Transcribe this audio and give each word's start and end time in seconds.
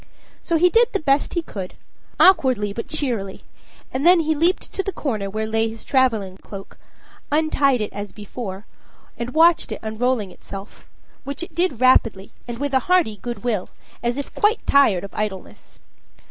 So 0.41 0.57
he 0.57 0.71
did 0.71 0.91
the 0.93 0.99
best 0.99 1.35
he 1.35 1.43
could, 1.43 1.75
awkwardly 2.19 2.73
but 2.73 2.87
cheerily, 2.87 3.43
and 3.93 4.03
then 4.03 4.21
he 4.21 4.33
leaped 4.33 4.73
to 4.73 4.81
the 4.81 4.91
corner 4.91 5.29
where 5.29 5.45
lay 5.45 5.69
his 5.69 5.83
traveling 5.83 6.37
cloak, 6.37 6.79
untied 7.31 7.81
it 7.81 7.93
as 7.93 8.11
before, 8.11 8.65
and 9.19 9.35
watched 9.35 9.71
it 9.71 9.79
unrolling 9.83 10.31
itself 10.31 10.87
which 11.23 11.43
it 11.43 11.53
did 11.53 11.81
rapidly, 11.81 12.31
with 12.47 12.73
a 12.73 12.79
hearty 12.89 13.17
good 13.17 13.43
will, 13.43 13.69
as 14.01 14.17
if 14.17 14.33
quite 14.33 14.65
tired 14.65 15.03
of 15.03 15.13
idleness. 15.13 15.77